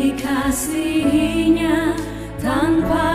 [0.00, 1.92] dikasihinya
[2.40, 3.09] tanpa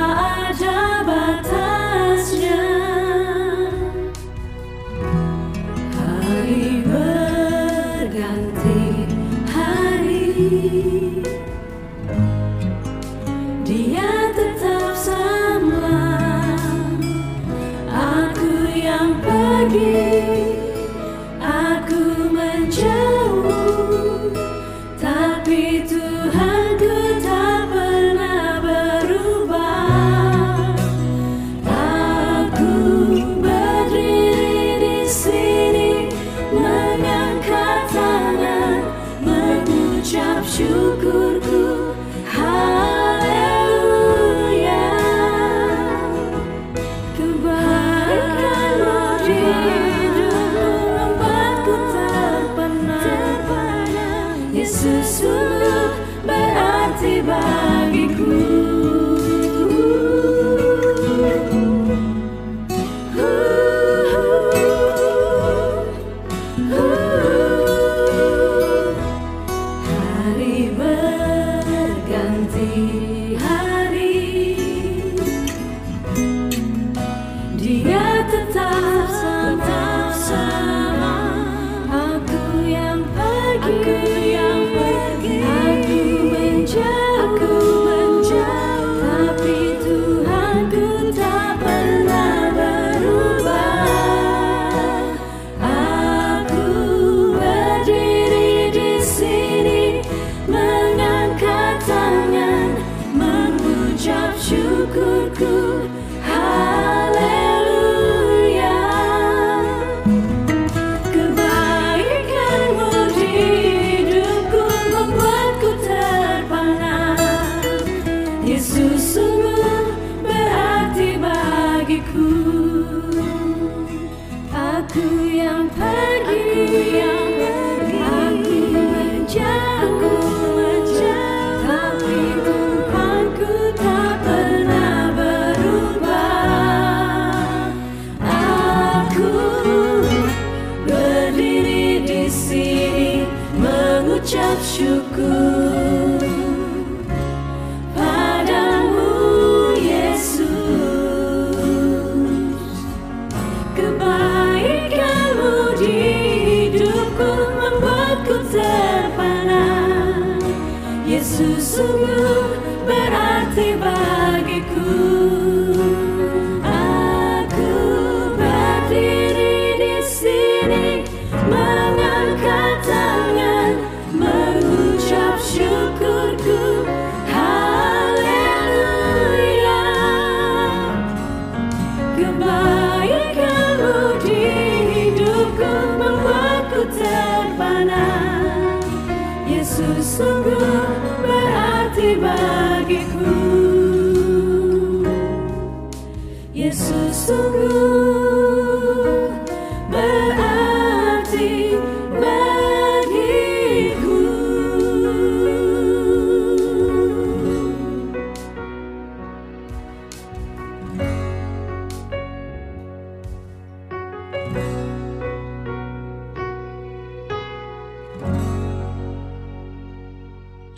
[161.75, 162.24] so gör?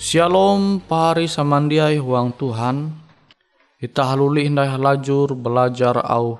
[0.08, 2.96] Shalom pari samandiai huang Tuhan.
[3.76, 6.40] Kita haluli indai halajur belajar au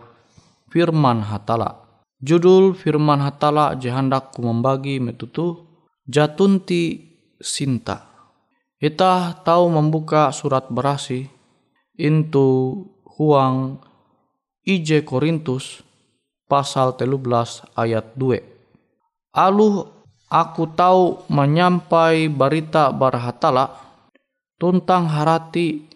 [0.72, 1.76] firman hatala.
[2.24, 3.76] Judul firman hatala
[4.32, 5.68] ku membagi metutu
[6.08, 7.12] jatunti
[7.44, 8.08] sinta.
[8.80, 11.28] Kita tahu membuka surat berasi
[12.00, 12.88] into
[13.20, 13.84] huang
[14.64, 15.84] IJ Korintus
[16.48, 19.36] pasal 13 ayat 2.
[19.36, 19.97] Aluh
[20.28, 23.72] aku tahu menyampai berita barhatala
[24.60, 25.88] tuntang harati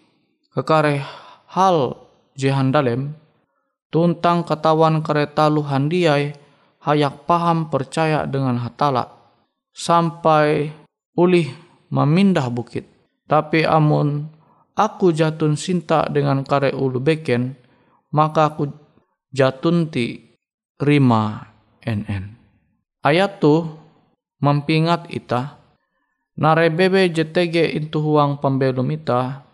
[0.55, 1.03] kekare
[1.51, 1.99] hal
[2.35, 3.15] jehandalem
[3.91, 6.35] tuntang ketawan kereta luhandiai
[6.81, 9.11] hayak paham percaya dengan hatala
[9.75, 10.71] sampai
[11.13, 11.47] ulih
[11.91, 12.87] memindah bukit.
[13.27, 14.27] Tapi amun
[14.75, 17.55] aku jatun sinta dengan kare ulu beken
[18.11, 18.71] maka aku
[19.31, 20.35] jatun ti
[20.79, 21.47] rima
[21.83, 22.35] NN
[23.05, 23.80] ayat tuh
[24.41, 25.61] mampingat ita.
[26.35, 29.45] Narebebe JTG itu huang pembelum ita.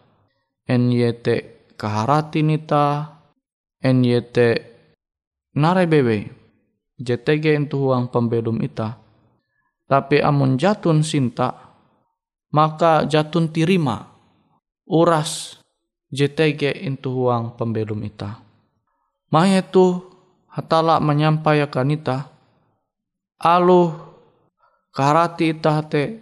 [0.65, 1.27] NYT
[1.75, 3.13] kaharatin ita.
[3.83, 4.37] NYT
[5.53, 6.31] narebebe
[6.97, 8.97] JTG itu huang pembelum ita.
[9.87, 11.67] Tapi amun jatun sinta
[12.51, 14.07] maka jatun tirima
[14.87, 15.59] uras
[16.07, 18.39] JTG itu huang pembelum ita.
[19.27, 20.07] Maya itu
[20.47, 22.31] hatala menyampaikan ita.
[23.37, 24.06] Aluh
[24.97, 26.17] karati ita te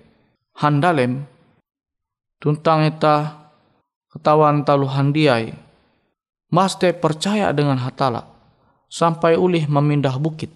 [0.60, 1.24] handalem.
[2.44, 3.48] Tuntang ita
[4.12, 5.56] ketawan talu handiai.
[6.76, 8.28] Te percaya dengan hatala.
[8.92, 10.52] Sampai ulih memindah bukit.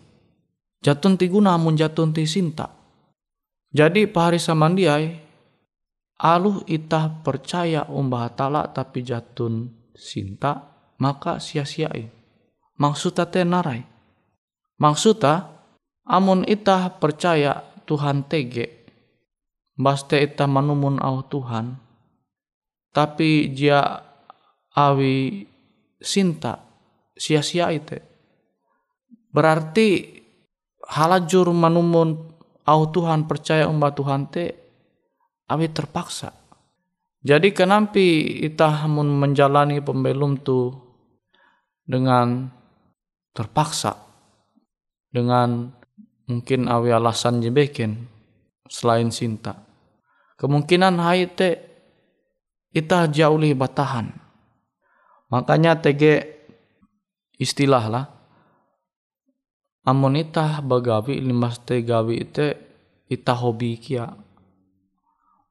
[0.83, 2.67] Jatun ti guna mun jatun ti sinta.
[3.71, 5.07] Jadi pahari samandiai
[6.19, 10.67] aluh ita percaya umbah hatala tapi jatun sinta
[10.99, 12.11] maka sia-siai
[12.79, 13.83] maksudnya te narai.
[14.79, 15.51] Maksudnya
[16.07, 18.85] amun ita percaya Tuhan tege.
[19.73, 21.73] Baste ita manumun au Tuhan.
[22.93, 24.05] Tapi dia
[24.77, 25.49] awi
[25.97, 26.61] sinta
[27.17, 28.05] sia-sia ite.
[29.33, 30.05] Berarti
[30.85, 32.29] halajur manumun
[32.69, 34.53] au Tuhan percaya umba Tuhan te
[35.49, 36.33] awi terpaksa.
[37.19, 40.71] Jadi kenampi ita mun menjalani pembelum tu
[41.83, 42.47] dengan
[43.35, 43.97] terpaksa
[45.11, 45.78] dengan
[46.29, 48.05] mungkin awi alasan jebeken
[48.69, 49.65] selain cinta
[50.39, 51.69] kemungkinan hai te
[52.73, 54.13] ita jauh batahan.
[55.29, 56.25] Makanya tege
[57.37, 58.05] istilah lah.
[59.85, 62.47] Amun ita bagawi limas te gawi ite
[63.09, 64.09] ita hobi kia.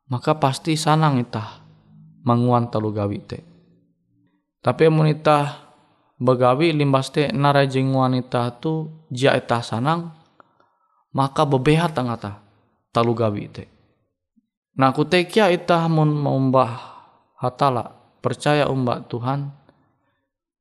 [0.09, 1.63] Maka pasti sanang ita
[2.25, 3.39] manguan talu gawi te.
[4.59, 5.69] Tapi amun ita
[6.19, 10.18] bagawi limbas te narai jenguan ita tu jia ita sanang
[11.13, 12.41] maka bebehat tangata
[12.93, 13.65] talu gawi te.
[14.79, 16.71] Nah kutekia ita mun maumbah
[17.39, 19.51] hatala percaya umba Tuhan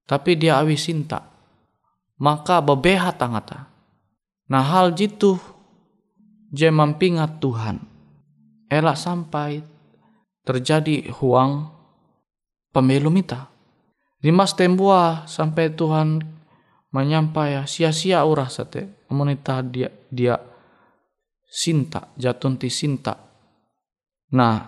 [0.08, 1.26] tapi dia awi sinta
[2.18, 3.70] maka bebehat tangata.
[4.48, 5.38] Nah hal jitu
[6.50, 7.84] je mampingat Tuhan
[8.72, 9.64] elak sampai
[10.48, 11.68] terjadi huang
[12.72, 13.52] pemilu mita.
[14.24, 16.24] Rimas tembua sampai Tuhan
[16.92, 19.08] menyampai sia-sia urah sate.
[19.08, 20.36] Amunita dia dia
[21.48, 23.16] sinta jatun ti sinta.
[24.36, 24.60] Nah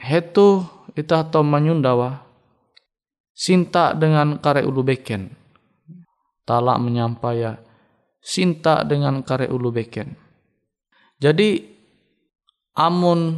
[0.00, 0.64] hetu
[0.96, 2.24] ita to menyundawa
[3.36, 5.30] sinta dengan kare ulu beken.
[6.48, 7.60] Talak menyampaya
[8.24, 10.16] sinta dengan kare ulu beken.
[11.20, 11.60] Jadi
[12.78, 13.36] amun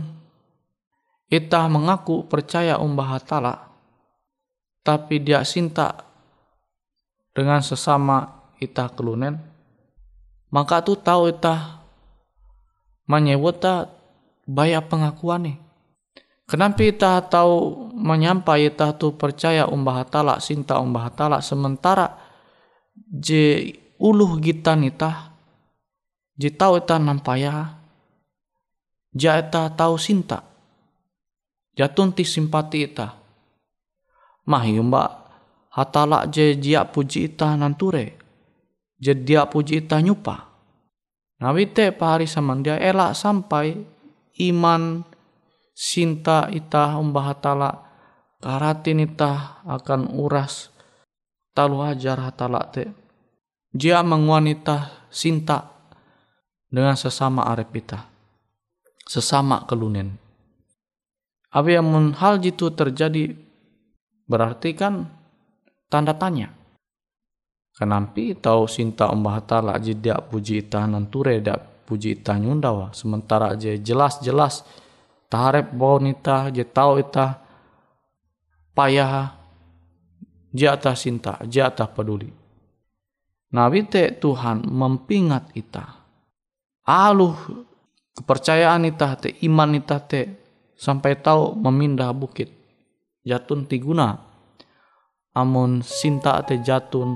[1.30, 3.70] ita mengaku percaya umbah tala
[4.82, 6.09] tapi dia sinta
[7.32, 9.50] dengan sesama ita kelunen
[10.50, 11.80] maka tu tahu ita
[13.06, 13.62] menyebut
[14.50, 15.56] bayar pengakuan nih.
[16.50, 22.18] Kenapa ita tahu menyampai ita tu percaya umbah talak sinta umbah talak sementara
[23.06, 23.70] je
[24.02, 25.30] uluh kita nita
[26.34, 27.78] je tahu ita nampaya
[29.14, 30.42] ja ita tahu sinta
[31.78, 33.14] jatun ti simpati ita
[34.50, 35.19] mah mbak
[35.80, 38.20] hatala je jia puji ita nanture
[39.00, 40.52] dia puji ita nyupa.
[41.40, 43.72] Nawite pahari samandia elak sampai
[44.44, 45.00] iman
[45.72, 47.70] sinta ita umbah hatala
[48.44, 50.68] karatin ita akan uras
[51.56, 52.92] talu ajar hatala te.
[53.72, 55.64] Jia mengwanita sinta
[56.68, 58.04] dengan sesama arep kita.
[59.08, 60.20] Sesama kelunen.
[61.50, 63.34] Apa yang hal jitu terjadi
[64.28, 65.08] berarti kan
[65.90, 66.54] tanda tanya.
[67.74, 72.94] Kenampi tahu sinta umbah hatala jidia puji itah nanture dak puji itah nyundawa.
[72.94, 74.62] Sementara je jelas-jelas
[75.26, 77.42] taharep bonita je tahu itah
[78.70, 79.34] payah
[80.54, 82.30] jatah sinta, jatah peduli.
[83.50, 86.06] Nabi te Tuhan mempingat ita.
[86.86, 87.34] Aluh
[88.14, 90.20] kepercayaan ita te iman ita te
[90.78, 92.52] sampai tahu memindah bukit.
[93.26, 94.29] Jatun tiguna.
[95.30, 97.14] Amun sinta te jatun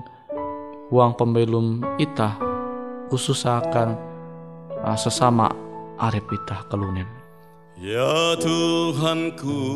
[0.95, 2.39] uang pembelum ita
[3.11, 3.99] khusus akan
[4.87, 5.51] uh, sesama
[5.99, 7.11] arep ita kelunen.
[7.75, 9.67] Ya Tuhanku,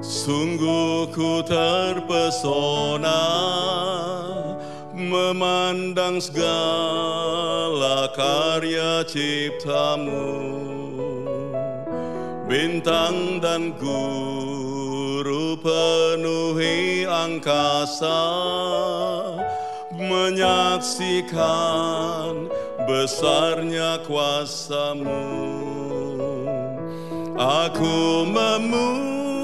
[0.00, 3.20] Sungguh ku terpesona
[4.96, 10.32] memandang segala karya ciptamu
[12.48, 13.76] Bintang dan
[15.18, 18.22] guru penuhi angkasa
[19.98, 21.34] Menyaksikan
[22.86, 25.26] besarnya kuasamu.
[27.34, 29.34] Aku memuji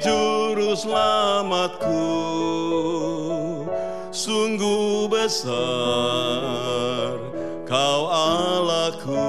[0.00, 2.08] juru selamatku.
[4.16, 5.52] Sungguh besar
[7.68, 9.28] kau Allahku.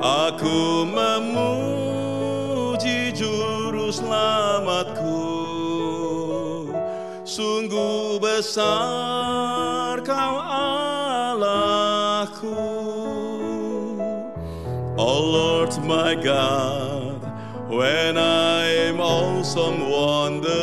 [0.00, 1.89] Aku memuji
[3.92, 5.20] selamatku
[7.26, 10.34] Sungguh besar kau
[11.38, 12.54] Allahku
[14.96, 17.20] Oh Lord my God
[17.70, 20.58] when I'm awesome wonder,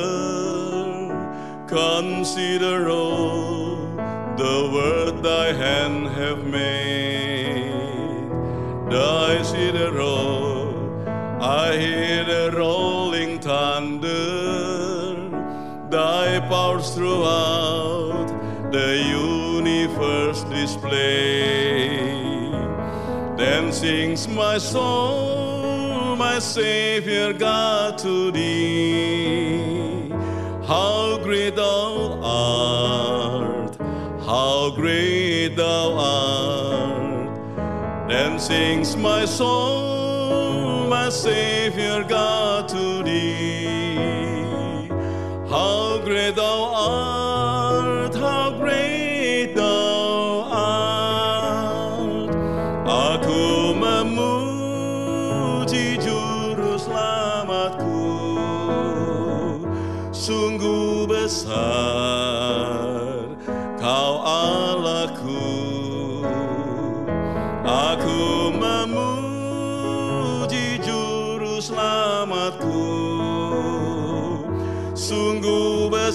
[1.66, 3.78] consider all
[4.36, 7.72] the word thy hand have made.
[8.92, 9.42] Thy
[9.72, 10.76] the roll,
[11.42, 12.17] I hear
[16.48, 18.28] powers throughout
[18.72, 21.98] the universe display.
[23.38, 25.48] Then sings my soul
[26.18, 30.10] my Savior God to thee.
[30.66, 33.78] How great thou art,
[34.26, 38.10] how great thou art.
[38.10, 42.87] Then sings my soul, my Savior God to
[46.28, 46.57] me da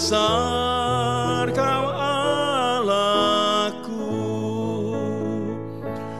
[0.02, 2.59] besar kau Allahku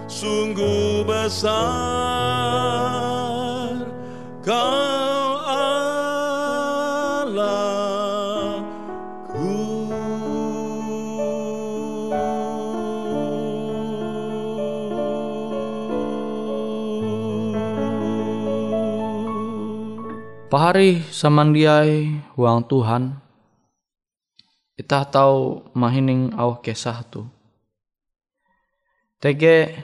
[0.07, 1.51] Sungguh besar
[4.39, 5.91] kau Allahku
[20.47, 23.32] Pahari samandiai huang Tuhan.
[24.73, 27.29] Kita tahu mahining au kisah tu.
[29.21, 29.76] Tege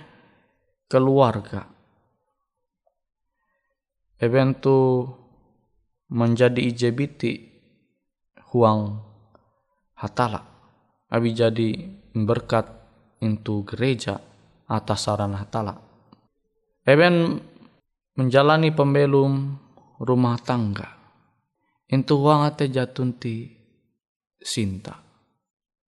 [0.88, 1.68] keluarga.
[4.18, 5.04] Ebentu
[6.08, 7.32] menjadi ijebiti
[8.50, 9.04] huang
[9.94, 10.40] hatala.
[11.12, 11.68] Abi jadi
[12.16, 12.66] berkat
[13.20, 14.20] into gereja
[14.68, 15.76] atas saran hatala.
[16.88, 17.38] Eben
[18.16, 19.56] menjalani pembelum
[20.00, 20.96] rumah tangga.
[21.88, 23.57] Itu uang ate jatunti
[24.42, 25.02] sinta.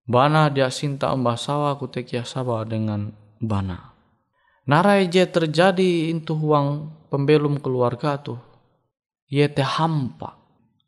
[0.05, 3.09] Bana dia sinta mbah sawa ku tekia sawa dengan
[3.41, 3.95] bana.
[4.65, 8.41] Narai je terjadi itu uang pembelum keluarga tuh.
[9.29, 10.37] Ye te hampa.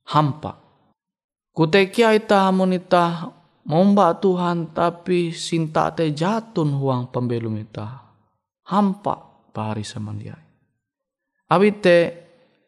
[0.09, 0.57] Hampa.
[1.53, 3.33] Kutekia ita hamunita
[3.65, 8.05] momba Tuhan tapi sinta te jatun huang pembelum ita.
[8.69, 9.13] Hampa
[9.53, 10.45] pahari samandiai.
[11.49, 11.97] Abi te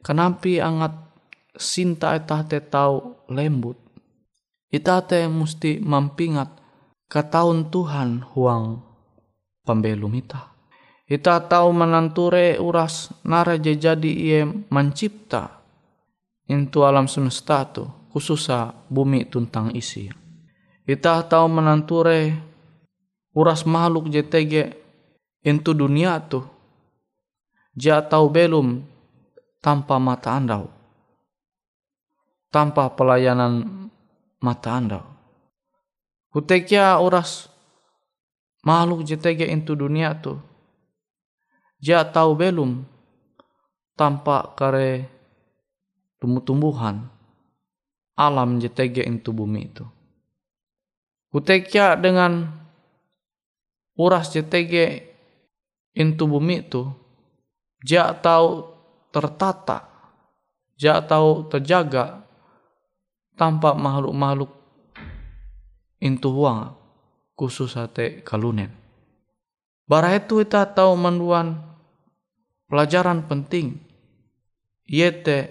[0.01, 0.93] kenampi angat
[1.57, 3.77] sinta ita te tau lembut.
[4.69, 6.53] Ita te musti mampingat
[7.09, 8.85] kataun Tuhan huang
[9.65, 10.53] pembelum ita.
[11.09, 15.57] Ita tahu menanture uras nara je jadi ia mencipta
[16.45, 17.99] intu alam semesta tu.
[18.09, 20.09] khususnya bumi tuntang isi.
[20.89, 22.33] Ita tahu menanture
[23.37, 24.73] uras makhluk JTG
[25.45, 26.41] into dunia tu.
[27.77, 28.81] Ja tahu belum
[29.61, 30.73] tanpa mata andau.
[32.49, 33.88] Tanpa pelayanan
[34.39, 35.03] mata andau.
[36.29, 37.49] Kutekia uras
[38.63, 40.37] makhluk JTG into dunia tu.
[41.79, 42.83] Ja tahu belum
[43.95, 45.07] tanpa kare
[46.19, 47.07] tumbuh-tumbuhan
[48.19, 49.87] alam JTG into bumi itu.
[51.31, 52.51] Kutekia dengan
[53.95, 55.07] uras JTG
[55.95, 56.89] into bumi itu,
[57.87, 58.65] ja tahu
[59.11, 59.87] tertata,
[60.75, 62.23] ja tahu terjaga
[63.39, 64.51] tanpa makhluk-makhluk
[66.03, 66.75] into huang
[67.39, 68.75] khusus hati kalunen.
[69.87, 71.55] Barah itu kita tahu menduan
[72.67, 73.79] pelajaran penting
[74.83, 75.47] yaitu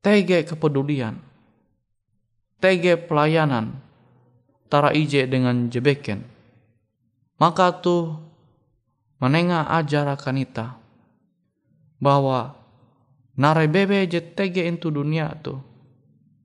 [0.00, 1.18] tege kepedulian,
[2.62, 3.82] tege pelayanan,
[4.70, 6.24] tara ije dengan jebeken.
[7.40, 8.14] Maka tu
[9.18, 10.76] menengah ajar akan ita
[12.00, 12.56] bahwa
[13.36, 15.56] nare bebe je tege into dunia tu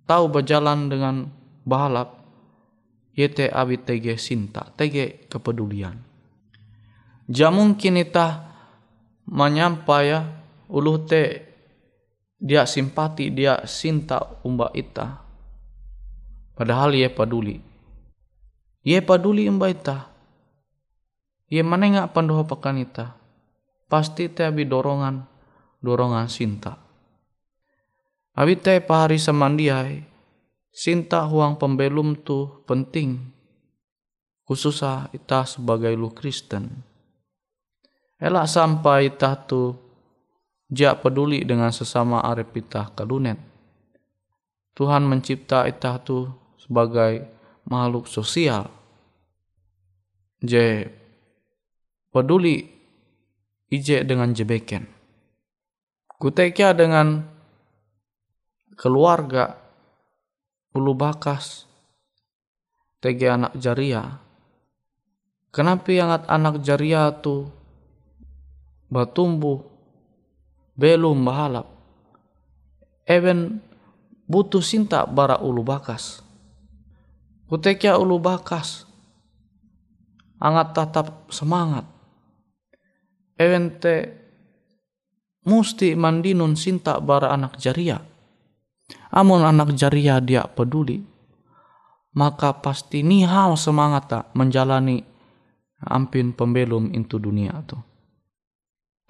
[0.06, 1.30] tahu berjalan dengan
[1.66, 2.22] balap
[3.18, 5.98] yete abi tege sinta tege kepedulian.
[7.26, 8.54] Ja mungkin ita
[9.26, 10.22] menyampai ya
[10.70, 11.42] uluh te
[12.38, 15.26] dia simpati dia sinta umba ita.
[16.54, 17.58] Padahal ia peduli.
[18.86, 20.14] Ia peduli umba ita.
[21.50, 23.18] Ia manenga pandoho pakan ita.
[23.90, 25.26] Pasti te abi dorongan
[25.82, 26.85] dorongan sinta
[28.36, 30.04] abi te pahari samandiai
[30.76, 33.32] sinta huang pembelum tu penting
[34.44, 36.84] khususnya ita sebagai lu Kristen
[38.20, 39.86] elak sampai ita tu
[40.72, 43.38] ja peduli dengan sesama arep itah kalunet.
[44.76, 46.28] Tuhan mencipta itah tu
[46.60, 47.24] sebagai
[47.70, 48.68] makhluk sosial.
[50.44, 50.90] Je
[52.12, 52.68] peduli
[53.72, 54.84] ije dengan jebeken.
[56.20, 57.24] Kutekia dengan
[58.76, 59.56] keluarga
[60.76, 61.66] ulu bakas
[63.00, 64.20] tege anak jaria.
[65.56, 67.48] Kenapa yang anak jaria tu
[68.92, 69.64] batumbuh
[70.76, 71.68] belum bahalap.
[73.08, 73.64] Even
[74.28, 76.20] butuh sinta bara ulu bakas.
[77.48, 78.84] Kutekia ulu bakas.
[80.42, 81.88] Angat tetap semangat.
[83.40, 84.12] Even te
[85.48, 88.15] musti mandinun sinta bara anak jaria.
[89.10, 91.02] Amun anak jaria dia peduli.
[92.16, 95.04] Maka pasti nihal semangat tak menjalani
[95.84, 97.84] ampin pembelum into dunia tuh.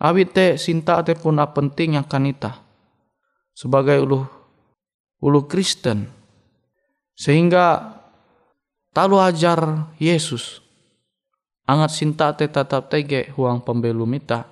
[0.01, 2.65] Awit te sinta te pun penting yang kanita
[3.55, 4.27] sebagai ulu
[5.23, 6.11] ulu Kristen
[7.15, 7.95] sehingga
[8.91, 10.59] talu ajar Yesus
[11.63, 14.43] angat sinta te tetap tege huang pembelum ita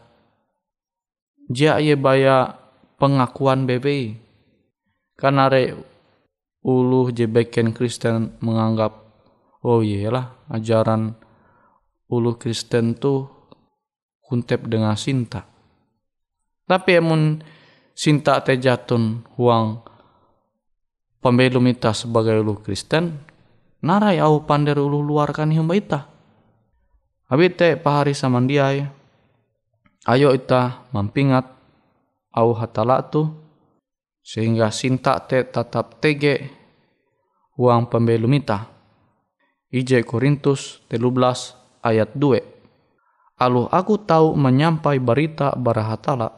[1.52, 2.56] jia ye baya
[2.96, 4.23] pengakuan BBI
[5.16, 5.78] karena re
[6.64, 9.04] ulu jebeken Kristen menganggap
[9.64, 11.16] oh iyalah ajaran
[12.08, 13.28] ulu Kristen tuh
[14.24, 15.46] kuntep dengan sinta.
[16.64, 17.44] Tapi emun
[17.94, 19.84] sinta te jatun huang
[21.24, 23.16] pembelum ita sebagai ulu Kristen,
[23.84, 26.00] narai au pander ulu luarkan hamba ita.
[27.32, 28.84] Abi te pahari samandiai,
[30.08, 31.48] ayo ita mampingat
[32.36, 33.43] au hatala tu,
[34.24, 36.50] sehingga sinta te tetap tege
[37.60, 38.72] huang pembelum ita.
[39.74, 46.30] IJ Korintus 13 ayat 2 Alu aku tahu menyampai berita barahatala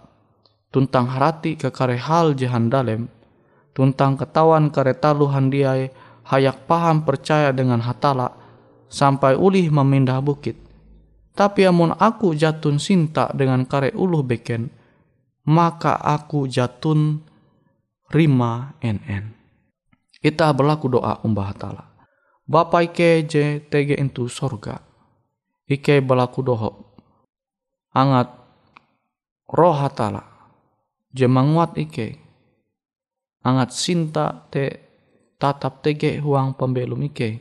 [0.71, 3.11] tuntang harati ke kare hal jahandalem
[3.75, 5.91] tuntang ketawan kare talu handiai
[6.25, 8.33] hayak paham percaya dengan hatala
[8.89, 10.57] sampai ulih memindah bukit.
[11.35, 14.71] Tapi amun aku jatun sinta dengan kare uluh beken,
[15.51, 17.19] maka aku jatun
[18.11, 19.33] rima NN.
[20.21, 21.83] Kita berlaku doa umbah hatala.
[22.45, 24.81] Bapak ike je tege itu sorga.
[25.65, 26.69] Ike berlaku doho
[27.95, 28.27] angat
[29.47, 30.19] roh hatala
[31.15, 32.19] jemanguat ike
[33.39, 34.83] angat sinta te
[35.39, 37.39] tatap tege huang pembelum ike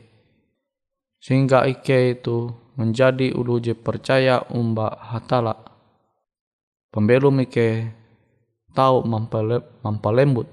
[1.19, 5.59] sehingga ike itu menjadi ulu je percaya umba hatala
[6.95, 7.91] pembelum ike
[8.75, 10.51] tahu mampale, mampalembut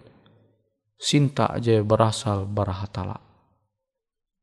[0.95, 3.19] sinta je berasal barahatala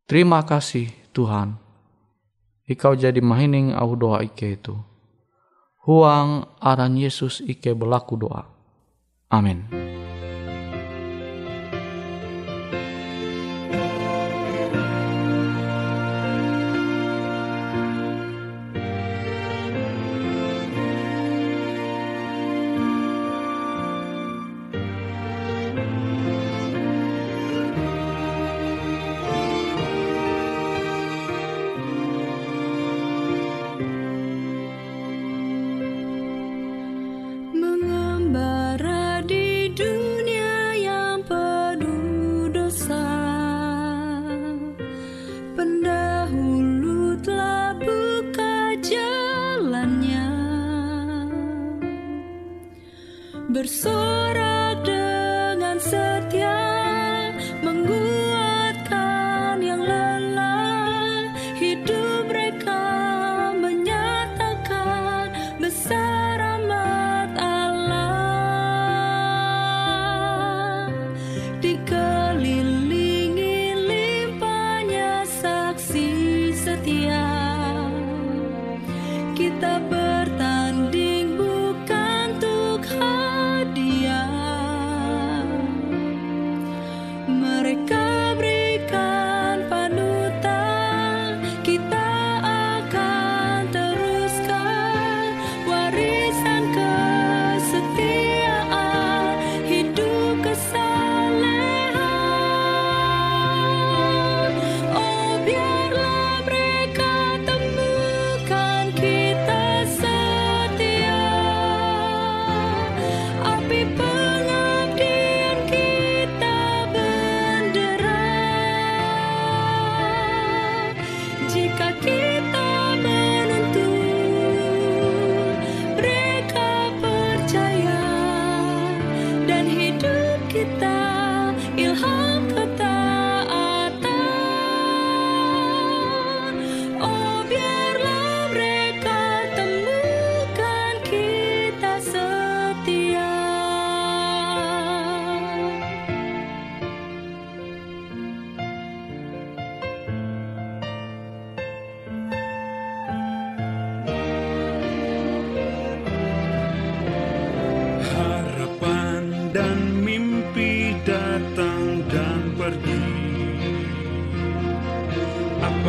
[0.03, 1.55] terima kasih Tuhan
[2.69, 4.77] Ikau jadi mahining au doa ike itu
[5.89, 8.45] huang aran Yesus ike berlaku doa.
[9.33, 9.88] Amin.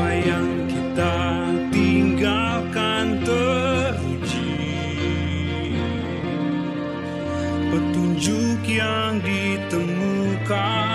[0.01, 1.17] Apa yang kita
[1.69, 4.57] tinggalkan teruji?
[7.69, 10.90] Petunjuk yang ditemukan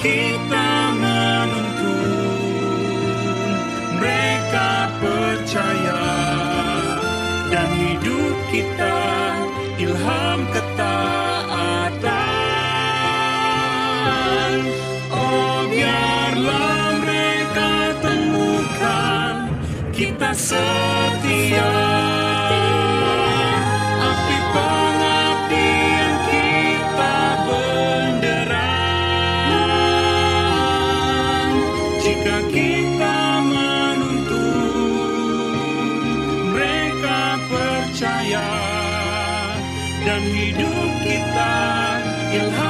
[0.00, 0.59] Jika kita
[40.30, 41.54] hidup kita.
[42.30, 42.69] Ilham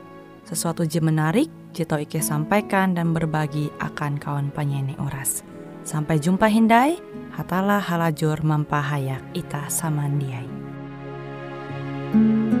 [0.45, 5.41] sesuatu je menarik, Jito Ike sampaikan dan berbagi akan kawan penyanyi Oras.
[5.81, 6.99] Sampai jumpa Hindai,
[7.31, 10.45] Hatala halajur mampahayak ita samandiai.
[12.11, 12.60] Dan